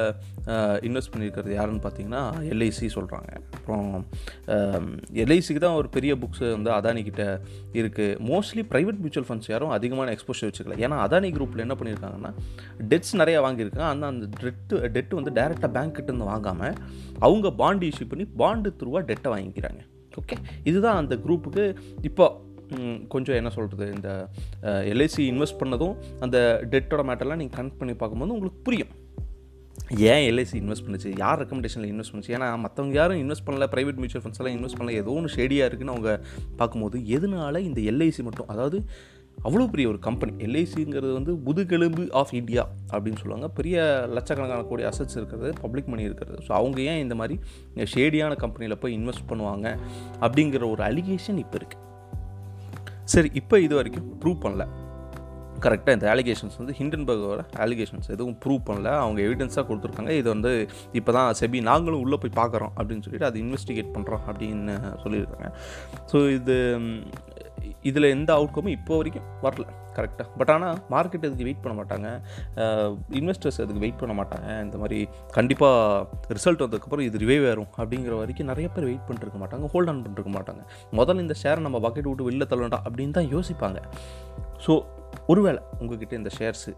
இன்வெஸ்ட் 0.87 1.12
பண்ணியிருக்கிறது 1.12 1.52
யாருன்னு 1.58 1.82
பார்த்தீங்கன்னா 1.85 2.23
எல்ஐசி 2.52 2.88
சொல்கிறாங்க. 2.96 3.31
அப்புறம் 3.56 3.88
எல்ஐசிக்கு 5.25 5.62
தான் 5.67 5.79
ஒரு 5.81 5.88
பெரிய 5.96 6.14
புக்ஸ் 6.23 6.44
வந்து 6.56 6.70
அதானிக்கிட்ட 6.79 7.25
இருக்குது 7.81 8.19
மோஸ்ட்லி 8.31 8.64
ப்ரைவேட் 8.73 9.00
மியூச்சுவல் 9.05 9.29
ஃபண்ட்ஸ் 9.29 9.50
யாரும் 9.55 9.75
அதிகமான 9.79 10.14
எக்ஸ்போஷர் 10.17 10.49
வச்சுக்கல. 10.50 10.76
ஏன்னா 10.85 10.99
அதானி 11.06 11.31
குரூப்பில் 11.38 11.64
என்ன 11.67 11.76
பண்ணியிருக்காங்கன்னா 11.81 12.32
டெட்ஸ் 12.93 13.14
நிறையா 13.23 13.41
வாங்கியிருக்காங்க. 13.46 13.91
அந்த 13.94 14.12
அந்த 14.12 14.26
டெட்டு 14.43 14.82
டெட்டு 14.97 15.19
வந்து 15.20 15.35
டேரெக்டாக 15.40 15.73
பேங்க்கிட்டேருந்து 15.79 16.31
வாங்காமல் 16.32 16.79
அவங்க 17.26 17.49
பாண்டு 17.62 17.90
இஷ்யூ 17.93 18.08
பண்ணி 18.12 18.26
பாண்டு 18.43 18.70
த்ரூவாக 18.81 19.05
டெட்டை 19.12 19.31
வாங்கிக்கிறாங்க. 19.35 19.82
ஓகே 20.20 20.37
இதுதான் 20.70 20.99
அந்த 21.02 21.14
குரூப்புக்கு 21.23 21.64
இப்போ 22.08 22.26
கொஞ்சம் 23.14 23.38
என்ன 23.40 23.50
சொல்கிறது 23.56 23.87
இந்த 23.96 24.11
எல்ஐசி 24.93 25.25
இன்வெஸ்ட் 25.32 25.61
பண்ணதும் 25.62 25.96
அந்த 26.26 26.37
டெட்டோட 26.75 27.05
மேட்டர்லாம் 27.11 27.40
நீங்கள் 27.43 27.58
கனெக்ட் 27.58 27.81
பண்ணி 27.81 27.96
பார்க்கும்போது 28.02 28.37
உங்களுக்கு 28.37 28.61
புரியும். 28.69 28.93
ஏன் 30.12 30.25
எல்ஐசி 30.28 30.56
இன்வெஸ்ட் 30.62 30.87
பண்ணுச்சு? 30.87 31.11
யார் 31.22 31.40
ரெக்கமெண்டேஷனில் 31.40 31.90
இன்வெஸ்ட் 31.93 32.12
பண்ணுச்சு? 32.12 32.34
ஏன்னா 32.37 32.46
மற்றவங்க 32.66 32.96
யாரும் 33.00 33.20
இன்வெஸ்ட் 33.22 33.46
பண்ணல 33.49 33.66
ப்ரைவேட் 33.72 33.99
மியூச்சுவல் 34.02 34.22
ஃபண்ட்ஸ் 34.25 34.40
எல்லாம் 34.43 34.56
இன்வெஸ்ட் 34.58 34.78
பண்ணல 34.78 34.94
ஏதோ 35.00 35.16
ஒன்று 35.19 35.34
ஷேடியாக 35.38 35.69
இருக்குன்னு 35.70 35.94
அவங்க 35.96 36.12
பார்க்கும்போது 36.61 36.99
எதனால 37.16 37.61
இந்த 37.69 37.81
எல்ஐசி 37.93 38.25
மட்டும் 38.28 38.50
அதாவது 38.55 38.78
அவ்வளோ 39.49 39.64
பெரிய 39.70 39.87
ஒரு 39.93 39.99
கம்பெனி 40.06 40.32
எல்ஐசிங்கிறது 40.46 41.12
வந்து 41.16 41.32
முதுகெலும்பு 41.46 42.02
ஆஃப் 42.20 42.34
இந்தியா 42.40 42.62
அப்படின்னு 42.93 43.20
சொல்லுவாங்க. 43.22 43.46
பெரிய 43.58 43.78
லட்சக்கணக்கான 44.16 44.66
கோடி 44.69 44.84
அசட்ஸ் 44.90 45.19
இருக்கிறது 45.20 45.50
பப்ளிக் 45.62 45.90
மணி 45.93 46.06
இருக்கிறது. 46.08 46.38
ஸோ 46.46 46.52
அவங்க 46.58 46.78
ஏன் 46.90 47.02
இந்த 47.05 47.16
மாதிரி 47.20 47.37
ஷேடியான 47.94 48.37
கம்பெனியில் 48.44 48.80
போய் 48.85 48.97
இன்வெஸ்ட் 48.99 49.26
பண்ணுவாங்க 49.33 49.66
அப்படிங்கிற 50.25 50.71
ஒரு 50.75 50.85
அலிகேஷன் 50.90 51.40
இப்போ 51.44 51.59
இருக்குது 51.61 51.83
சரி 53.12 53.28
இப்போ 53.40 53.56
இது 53.66 53.75
வரைக்கும் 53.78 54.06
ப்ரூவ் 54.23 54.38
பண்ணல. 54.44 54.64
கரெக்டாக 55.64 55.96
இந்த 55.96 56.06
அலிகேஷன்ஸ் 56.12 56.56
வந்து 56.61 56.75
ஹிண்டன்பர்கோட 56.78 57.42
அலிகேஷன்ஸ் 57.64 58.08
எதுவும் 58.14 58.37
ப்ரூவ் 58.42 58.62
பண்ணல. 58.68 58.88
அவங்க 59.02 59.20
எவிடன்ஸாக 59.26 59.64
கொடுத்துருக்காங்க. 59.68 60.12
இது 60.20 60.28
வந்து 60.34 60.52
இப்போ 60.99 61.11
தான் 61.16 61.28
செபி 61.40 61.61
நாங்களும் 61.70 62.02
உள்ளே 62.04 62.18
போய் 62.23 62.38
பார்க்குறோம் 62.40 62.75
அப்படின்னு 62.78 63.04
சொல்லிட்டு 63.06 63.28
அதை 63.30 63.38
இன்வெஸ்டிகேட் 63.44 63.94
பண்ணுறோம் 63.96 64.25
அப்படின்னு 64.30 64.75
சொல்லியிருக்காங்க. 65.04 65.49
ஸோ 66.12 66.18
இது 66.38 66.56
இதில் 67.90 68.12
எந்த 68.16 68.30
அவுட்கமும் 68.38 68.76
இப்போ 68.78 68.94
வரைக்கும் 69.00 69.28
வரல. 69.46 69.66
கரெக்டாக 69.98 70.26
பட் 70.40 70.52
ஆனால் 70.54 70.78
மார்க்கெட் 70.94 71.26
அதுக்கு 71.28 71.48
வெயிட் 71.48 71.62
பண்ண 71.64 71.74
மாட்டாங்க? 71.80 72.08
இன்வெஸ்டர்ஸ் 73.20 73.60
அதுக்கு 73.64 73.82
வெயிட் 73.84 74.00
பண்ண 74.02 74.14
மாட்டாங்க? 74.20 74.48
இந்த 74.66 74.78
மாதிரி 74.82 74.98
கண்டிப்பாக 75.38 76.32
ரிசல்ட் 76.38 76.64
வந்ததுக்கப்புறம் 76.64 77.06
இது 77.08 77.22
ரிவைவ் 77.24 77.46
ஆகும் 77.52 77.70
அப்படிங்கிற 77.80 78.16
வரைக்கும் 78.22 78.50
நிறைய 78.52 78.68
பேர் 78.74 78.88
வெயிட் 78.90 79.06
பண்ணிருக்க 79.08 79.40
மாட்டாங்க 79.44 79.70
ஹோல்ட் 79.74 79.92
ஆன் 79.92 80.02
பண்ணிருக்க 80.06 80.32
மாட்டாங்க. 80.38 80.64
முதல்ல 81.00 81.24
இந்த 81.26 81.36
ஷேரை 81.42 81.62
நம்ம 81.66 81.80
பக்கெட் 81.86 82.10
விட்டு 82.10 82.28
வெளில 82.30 82.46
தள்ளண்டா 82.52 82.80
அப்படின்னு 82.88 83.16
தான் 83.20 83.30
யோசிப்பாங்க. 83.34 83.80
ஸோ 84.66 84.74
ஒருவேளை 85.32 85.60
உங்ககிட்ட 85.80 86.14
இந்த 86.20 86.30
ஷேர்ஸு 86.38 86.72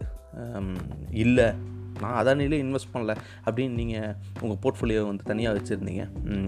இல்லை 1.23 1.47
நான் 2.03 2.17
அதானிலே 2.21 2.59
இன்வெஸ்ட் 2.65 2.91
பண்ணல 2.93 3.15
அப்படின்னு 3.45 3.77
நீங்கள் 3.81 4.13
உங்கள் 4.43 4.59
போர்ட்ஃபோலியோ 4.63 5.03
வந்து 5.09 5.27
தனியாக 5.31 5.57
வச்சுருந்தீங்க. 5.57 6.05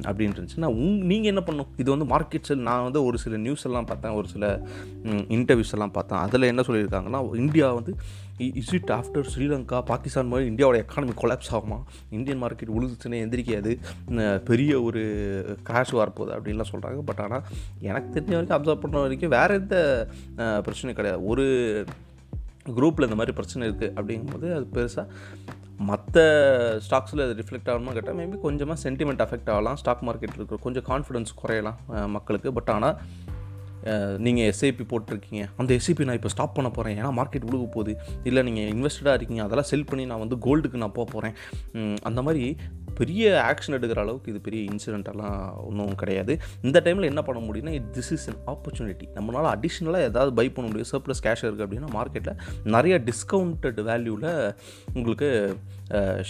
அப்படின்னு 0.10 0.36
இருந்துச்சுன்னா 0.38 0.72
உங் 0.84 0.98
நீங்கள் 1.12 1.32
என்ன 1.34 1.44
பண்ணணும்? 1.48 1.72
இது 1.84 1.90
வந்து 1.96 2.10
மார்க்கெட்ஸில் 2.16 2.66
நான் 2.70 2.86
வந்து 2.88 3.02
ஒரு 3.10 3.20
சில 3.26 3.38
நியூஸ் 3.48 3.68
எல்லாம் 3.70 3.90
பார்த்தேன் 3.92 4.18
ஒரு 4.22 4.30
சில 4.36 4.46
இன்டர்வியூஸ் 5.38 5.76
எல்லாம் 5.78 5.96
பார்த்தேன். 6.00 6.24
அதில் 6.26 6.50
என்ன 6.54 6.64
சொல்லியிருக்காங்கன்னா 6.70 7.22
இந்தியா 7.44 7.70
வந்து 7.80 7.94
is 8.60 8.74
it 8.78 8.92
after 8.98 9.26
Sri Lanka 9.32 9.78
Pakistan 9.90 10.30
மாதிரி 10.32 10.46
இந்தியாவோட 10.52 10.78
எக்கானமி 10.84 11.14
கொலாப்ஸ் 11.22 11.52
ஆகுமா? 11.58 11.80
இந்தியன் 12.18 12.42
மார்க்கெட் 12.44 12.76
உழுதுச்சுன்னு 12.76 13.22
எந்திரிக்காது. 13.24 13.72
பெரிய 14.50 14.72
ஒரு 14.88 15.02
கிராஷ் 15.70 15.94
வரப்போகுது 16.00 16.36
அப்படின்லாம் 16.38 16.72
சொல்கிறாங்க 16.74 17.02
பட் 17.10 17.22
ஆனால் 17.26 17.44
எனக்கு 17.90 18.10
தெரிஞ்ச 18.16 18.34
வரைக்கும் 18.36 18.58
அப்சர்வ் 18.58 18.84
பண்ண 18.84 19.02
வரைக்கும் 19.06 19.36
வேறு 19.38 19.58
எந்த 19.62 19.76
பிரச்சனையும் 20.66 21.00
கிடையாது. 21.00 21.20
ஒரு 21.32 21.46
குரூப்பில் 22.66 23.08
இந்த 23.08 23.18
மாதிரி 23.20 23.36
பிரச்சனை 23.40 23.64
இருக்குது 23.70 23.94
அப்படிங்கும்போது 24.00 24.48
அது 24.58 24.68
பெருசாக 24.76 25.06
மற்ற 25.90 26.24
ஸ்டாக்ஸில் 26.86 27.24
அது 27.26 27.36
ரிஃப்ளெக்ட் 27.42 27.70
ஆகணுமா 27.72 27.92
கேட்டால் 27.98 28.18
மேபி 28.20 28.38
கொஞ்சமாக 28.46 28.78
சென்டிமெண்ட் 28.86 29.22
அஃபெக்ட் 29.26 29.52
ஆகலாம். 29.54 29.78
ஸ்டாக் 29.82 30.06
மார்க்கெட்டில் 30.08 30.40
இருக்கிற 30.42 30.60
கொஞ்சம் 30.66 30.88
கான்ஃபிடன்ஸ் 30.92 31.32
குறையலாம் 31.42 31.78
மக்களுக்கு. 32.16 32.52
பட் 32.58 32.72
ஆனால் 32.76 32.96
நீங்கள் 34.26 34.48
எஸ்ஐபி 34.52 34.86
போட்டிருக்கீங்க. 34.92 35.44
அந்த 35.62 35.72
எஸ்ஐபி 35.80 36.06
நான் 36.08 36.18
இப்போ 36.20 36.32
ஸ்டாப் 36.34 36.56
பண்ண 36.56 36.70
போகிறேன் 36.78 36.98
ஏன்னா 37.00 37.12
மார்க்கெட் 37.20 37.46
விழுக 37.50 37.68
போகுது. 37.76 37.94
இல்லை 38.30 38.42
நீங்கள் 38.48 38.72
இன்வெஸ்டடாக 38.76 39.18
இருக்கீங்க. 39.20 39.44
அதெல்லாம் 39.48 39.70
செல் 39.72 39.88
பண்ணி 39.92 40.06
நான் 40.12 40.24
வந்து 40.24 40.38
கோல்டுக்கு 40.46 40.82
நான் 40.84 40.96
போக 40.98 41.08
போகிறேன் 41.14 41.36
அந்த 42.10 42.22
மாதிரி 42.28 42.44
பெரிய 43.02 43.24
ஆக்ஷன் 43.50 43.76
எடுக்கிற 43.78 44.00
அளவுக்கு 44.06 44.32
இது 44.34 44.42
பெரிய 44.48 44.62
இன்சிடென்ட்டெல்லாம் 44.72 45.40
ஒன்றும் 45.70 45.96
கிடையாது. 46.02 46.36
இந்த 46.68 46.78
டைமில் 46.86 47.10
என்ன 47.12 47.22
பண்ண 47.30 47.40
முடியும்னா 47.48 47.74
திஸ் 47.98 48.12
இஸ் 48.18 48.28
அன் 48.32 48.42
ஆப்பர்ச்சுனிட்டி 48.54 49.08
நம்மளால் 49.18 49.52
அடிஷ்னலாக 49.56 50.10
ஏதாவது 50.12 50.34
பை 50.40 50.48
பண்ண 50.56 50.68
முடியும். 50.70 50.92
சர்ப்ளஸ் 50.94 51.26
கேஷ் 51.28 51.46
இருக்குது 51.46 51.68
அப்படின்னா 51.68 51.92
மார்க்கெட்டில் 51.98 52.40
நிறைய 52.76 52.96
டிஸ்கவுண்டட் 53.10 53.82
வேல்யூவில் 53.90 54.32
உங்களுக்கு 54.94 55.30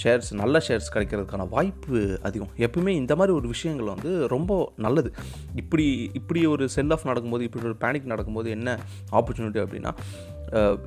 ஷேர்ஸ் 0.02 0.30
நல்ல 0.42 0.58
ஷேர்ஸ் 0.68 0.92
கிடைக்கிறதுக்கான 0.94 1.46
வாய்ப்பு 1.56 1.98
அதிகம். 2.28 2.52
எப்பவுமே 2.66 2.92
இந்த 3.02 3.14
மாதிரி 3.20 3.34
ஒரு 3.40 3.48
விஷயங்கள் 3.54 3.92
வந்து 3.94 4.12
ரொம்ப 4.34 4.52
நல்லது. 4.86 5.10
இப்படி 5.62 5.88
இப்படி 6.20 6.42
ஒரு 6.54 6.66
செல் 6.76 6.94
ஆஃப் 6.96 7.08
நடக்கும்போது 7.10 7.44
இப்படி 7.48 7.66
ஒரு 7.70 7.78
பேனிக் 7.84 8.12
நடக்கும்போது 8.14 8.50
என்ன 8.58 8.78
ஆப்பர்ச்சுனிட்டி 9.20 9.62
அப்படின்னா 9.64 9.94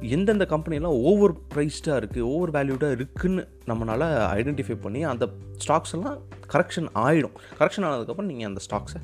எந்தெந்த 0.01 0.47
கம்பெனிலாம் 0.51 0.99
ஓவர் 1.03 1.35
ப்ரைஸ்டாக 1.55 1.99
இருக்குது 2.01 2.29
ஓவர் 2.29 2.51
வேல்யூடாக 2.51 2.91
இருக்குன்னு 2.91 3.49
நம்மளால் 3.67 4.07
ஐடென்டிஃபை 4.39 4.77
பண்ணி 4.81 5.05
அந்த 5.05 5.29
ஸ்டாக்ஸ் 5.59 5.93
எல்லாம் 5.93 6.19
கரெக்ஷன் 6.53 6.89
ஆகிடும் 6.95 7.37
கரெக்ஷன் 7.59 7.87
ஆனதுக்கப்புறம் 7.87 8.31
நீங்கள் 8.33 8.47
அந்த 8.47 8.61
ஸ்டாக்ஸை 8.61 9.01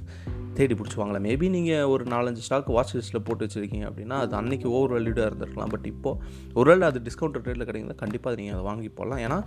தேடி 0.59 0.75
பிடிச்சி 0.79 0.99
வாங்கலாம் 1.01 1.25
மேபி 1.29 1.47
நீங்கள் 1.57 1.89
ஒரு 1.93 2.05
நாலஞ்சு 2.13 2.43
ஸ்டாக் 2.47 2.71
வாட்ச் 2.77 2.95
லிஸ்ட்டில் 2.97 3.25
போட்டு 3.27 3.47
வச்சுருக்கீங்க 3.47 3.87
அப்படின்னா 3.91 4.17
அது 4.25 4.33
அன்னைக்கு 4.39 4.67
ஓவர் 4.77 4.93
வேல்யூடாக 4.95 5.27
இருந்திருக்கலாம். 5.31 5.71
பட் 5.75 5.87
இப்போது 5.93 6.19
ஒருவேளை 6.61 6.85
அது 6.91 7.01
டிஸ்கவுண்ட் 7.09 7.37
ரேட்டில் 7.39 7.67
கிடைக்குது 7.69 7.97
கண்டிப்பாக 8.03 8.37
நீங்கள் 8.41 8.57
அதை 8.57 8.65
வாங்கி 8.69 8.89
போடலாம். 8.99 9.21
ஏன்னா 9.27 9.39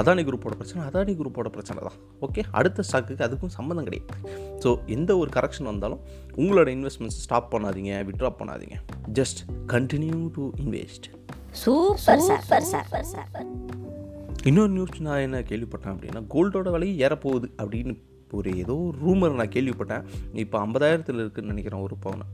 அதானி 0.00 0.24
குரூப்போட 0.28 0.56
பிரச்சனை 0.60 0.82
அதானி 0.88 1.14
குரூப்போட 1.20 1.50
பிரச்சனை 1.56 1.78
தான். 1.88 1.98
ஓகே 2.28 2.44
அடுத்த 2.60 2.84
ஸ்டாக்குக்கு 2.88 3.26
அதுக்கும் 3.28 3.54
சம்மந்தம் 3.58 3.88
கிடையாது. 3.88 4.18
ஸோ 4.64 4.72
எந்த 4.96 5.10
ஒரு 5.22 5.32
கரெக்ஷன் 5.38 5.70
வந்தாலும் 5.72 6.02
உங்களோட 6.42 6.68
இன்வெஸ்ட்மெண்ட்ஸ் 6.76 7.20
ஸ்டாப் 7.26 7.48
பண்ணாதீங்க 7.54 8.02
விட்ரா 8.10 8.32
பண்ணாதீங்க. 8.42 8.78
Just 9.20 9.42
continue 9.74 10.20
to 10.36 10.44
invest 10.64 11.08
super 11.64 12.24
sir 12.28 12.46
sir 12.50 12.68
sir 13.14 13.48
இன்னொரு 14.48 14.72
நியூஸ் 14.76 15.02
நான் 15.06 15.24
என்ன 15.24 15.38
கேள்விப்பட்டேன் 15.48 15.92
அப்படின்னா 15.94 16.20
கோல்டோட 16.34 16.68
விலையும் 16.76 17.00
ஏறப்போகுது 17.06 17.48
அப்படின்னு 17.62 17.94
ஒரு 18.38 18.50
ஏதோ 18.62 18.76
ரூமர் 19.02 19.38
நான் 19.40 19.54
கேள்விப்பட்டேன். 19.56 20.04
இப்போ 20.44 20.56
ஐம்பதாயிரத்தில் 20.66 21.20
இருக்குதுன்னு 21.22 21.52
நினைக்கிறேன் 21.54 21.84
ஒரு 21.86 21.96
பவுன். 22.04 22.24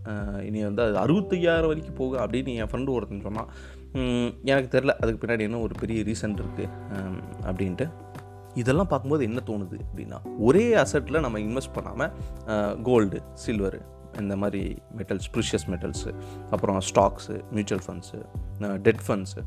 இனி 0.49 0.63
வந்து 0.69 0.83
அது 0.87 0.97
அறுபத்தையாயிரம் 1.05 1.71
வரைக்கும் 1.73 1.99
போகும் 2.01 2.23
அப்படின்னு 2.25 2.55
என் 2.61 2.71
ஃப்ரெண்டு 2.73 2.95
ஒருத்தன் 2.97 3.27
சொன்னான். 3.29 3.51
எனக்கு 4.51 4.71
தெரில 4.77 4.95
அதுக்கு 5.03 5.21
பின்னாடி 5.23 5.47
என்ன 5.49 5.61
ஒரு 5.67 5.77
பெரிய 5.83 6.01
ரீசன் 6.11 6.39
இருக்குது 6.43 6.73
அப்படின்ட்டு. 7.49 7.87
இதெல்லாம் 8.63 8.89
பார்க்கும்போது 8.91 9.25
என்ன 9.29 9.41
தோணுது 9.49 9.79
அப்படின்னா 9.87 10.19
ஒரே 10.49 10.65
அசட்டில் 10.83 11.25
நம்ம 11.25 11.39
இன்வெஸ்ட் 11.47 11.77
பண்ணாமல் 11.79 12.83
கோல்டு 12.89 13.19
சில்வரு 13.45 13.81
இந்த 14.21 14.35
மாதிரி 14.43 14.63
மெட்டல்ஸ் 14.99 15.29
ப்ரிஷியஸ் 15.35 15.67
மெட்டல்ஸு 15.73 16.11
அப்புறம் 16.55 16.79
stocks 16.91 17.35
mutual 17.57 17.85
funds 17.87 18.21
debt 18.87 19.03
funds 19.07 19.43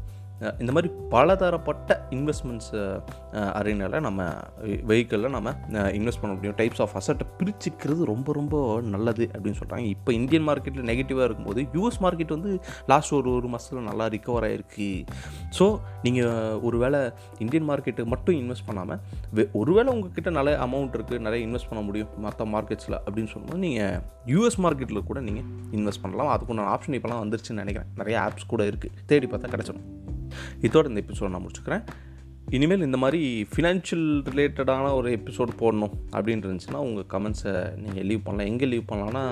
இந்த 0.61 0.71
மாதிரி 0.75 0.89
பலதரப்பட்ட 1.13 1.97
இன்வெஸ்ட்மெண்ட்ஸ் 2.17 2.71
அரேனால 3.59 4.01
நம்ம 4.07 4.27
வெஹிக்கிளில் 4.91 5.33
நம்ம 5.35 5.53
இன்வெஸ்ட் 5.99 6.21
பண்ண 6.21 6.33
முடியும். 6.35 6.57
டைப்ஸ் 6.61 6.81
ஆஃப் 6.85 6.95
அசட்டை 7.01 7.27
பிரிச்சுக்கிறது 7.39 8.03
ரொம்ப 8.13 8.33
ரொம்ப 8.39 8.55
நல்லது 8.95 9.27
அப்படின்னு 9.35 9.59
சொல்கிறாங்க 9.61 9.87
இப்போ 9.95 10.13
இந்தியன் 10.19 10.47
மார்க்கெட்டில் 10.49 10.87
நெகட்டிவாக 10.91 11.27
இருக்கும்போது 11.29 11.63
யூஎஸ் 11.77 12.01
மார்க்கெட் 12.07 12.35
வந்து 12.37 12.51
லாஸ்ட் 12.93 13.15
ஒரு 13.19 13.31
ஒரு 13.37 13.49
மாதத்தில் 13.53 13.87
நல்லா 13.89 14.07
ரிக்கவர் 14.17 14.47
ஆகிருக்கு 14.49 14.89
ஸோ 15.59 15.67
நீங்கள் 16.03 16.59
ஒரு 16.69 16.77
வேளை 16.77 17.01
இந்தியன் 17.39 17.67
மார்க்கெட்டுக்கு 17.71 18.13
மட்டும் 18.15 18.39
இன்வெஸ்ட் 18.41 18.67
பண்ணாமல் 18.69 19.01
ஒரு 19.61 19.69
ஒருவேளை 19.69 19.93
உங்ககிட்ட 19.93 20.29
நல்ல 20.29 20.51
அமௌண்ட் 20.65 20.95
இருக்குது 20.97 21.25
நிறைய 21.25 21.47
இன்வெஸ்ட் 21.47 21.69
பண்ண 21.69 21.81
முடியும் 21.83 22.09
மற்ற 22.17 22.45
மார்க்கெட்ஸில் 22.53 22.97
அப்படின்னு 23.05 23.31
சொல்லும்போது 23.33 23.63
நீங்கள் 23.65 23.99
யூஎஸ் 24.33 24.59
மார்க்கெட்டில் 24.65 25.07
கூட 25.09 25.19
நீங்கள் 25.19 25.47
இன்வெஸ்ட் 25.77 26.03
பண்ணலாம். 26.05 26.31
அதுக்குண்டான 26.35 26.69
ஆப்ஷன் 26.75 26.97
இப்போலாம் 26.99 27.23
வந்துருச்சுன்னு 27.23 27.63
நினைக்கிறேன். 27.63 27.91
நிறைய 27.95 28.17
ஆப்ஸ் 28.25 28.51
கூட 28.53 28.63
இருக்குது 28.71 29.05
தேடி 29.05 29.27
பார்த்தா 29.33 29.51
கிடச்சிடும் 29.55 30.08
இதோட 30.67 30.85
இந்த 30.91 31.03
எபிசோட் 31.05 31.33
நான் 31.33 31.45
முடிச்சுக்கிறேன். 31.47 31.83
இனிமேல் 32.57 32.85
இந்த 32.85 32.97
மாதிரி 33.01 33.19
ஃபினான்ஷியல் 33.49 34.05
ரிலேட்டடான 34.29 34.85
ஒரு 34.99 35.09
எபிசோட் 35.17 35.51
போடணும் 35.59 35.91
அப்படின்னு 36.15 36.45
இருந்துச்சுன்னா 36.45 36.79
உங்கள் 36.85 37.05
கமெண்ட்ஸை 37.11 37.53
நீங்கள் 37.81 38.05
லீவ் 38.09 38.23
பண்ணலாம். 38.27 38.49
எங்கே 38.51 38.67
லீவ் 38.71 38.87
பண்ணலாம்னா 38.91 39.23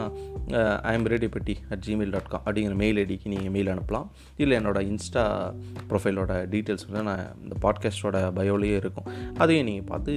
ஐஎம் 0.92 1.08
ரெடி 1.14 1.30
பெட்டி 1.36 1.56
அட் 1.72 1.84
ஜிமெயில் 1.88 2.14
டாட் 2.16 2.30
காம் 2.34 2.44
அப்படிங்கிற 2.46 2.76
மெயில் 2.84 3.00
ஐடிக்கு 3.04 3.32
நீங்கள் 3.34 3.54
மெயில் 3.56 3.72
அனுப்பலாம். 3.74 4.08
இல்லை 4.44 4.54
என்னோட 4.60 4.82
இன்ஸ்டா 4.92 5.24
ப்ரொஃபைலோட 5.92 6.32
டீட்டெயில்ஸ் 6.54 6.88
வந்து 6.90 7.04
நான் 7.10 7.26
இந்த 7.44 7.58
பாட்காஸ்ட்டோட 7.66 8.20
பயோலேயே 8.40 8.78
இருக்கும். 8.84 9.10
அதையும் 9.44 9.68
நீங்கள் 9.72 9.90
பார்த்து 9.92 10.14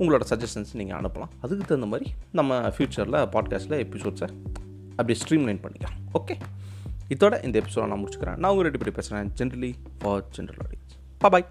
உங்களோட 0.00 0.24
சஜஷன்ஸ் 0.32 0.72
நீங்கள் 0.80 0.98
அனுப்பலாம். 1.00 1.32
அதுக்கு 1.44 1.64
தகுந்த 1.64 1.88
மாதிரி 1.94 2.08
நம்ம 2.40 2.60
ஃப்யூச்சரில் 2.76 3.20
பாட்காஸ்ட்டில் 3.36 3.80
எபிசோட்ஸை 3.86 4.30
அப்படியே 4.96 5.18
ஸ்ட்ரீம் 5.22 5.46
லைன் 5.48 5.62
பண்ணிக்கலாம். 5.64 5.98
ஓகே 6.20 6.36
இதோட 7.12 7.44
இந்த 7.44 7.56
எபிசோட 7.60 7.86
நான் 7.86 8.02
முடிச்சுக்கிறேன். 8.02 8.38
நான் 8.42 8.50
உங்கள் 8.52 8.66
ரெண்டு 8.68 8.78
பேர் 8.78 8.98
பேசுகிறேன் 8.98 9.32
generally 9.38 9.72
for 9.98 10.24
general 10.36 10.60
audience 10.64 10.96
bye 11.18 11.46